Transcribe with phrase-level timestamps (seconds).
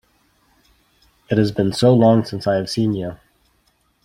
[1.29, 3.17] It has been so long since I have seen you!